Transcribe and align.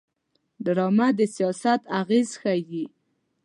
ډرامه 0.65 1.07
د 1.17 1.19
سیاست 1.35 1.81
اغېز 2.01 2.29
ښيي 2.41 2.85